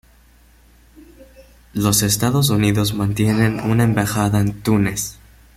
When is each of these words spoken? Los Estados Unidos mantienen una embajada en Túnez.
Los 1.73 2.01
Estados 2.01 2.49
Unidos 2.49 2.95
mantienen 2.95 3.59
una 3.59 3.83
embajada 3.83 4.39
en 4.41 4.59
Túnez. 4.63 5.17